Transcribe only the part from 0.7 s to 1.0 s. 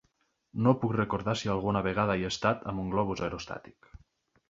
puc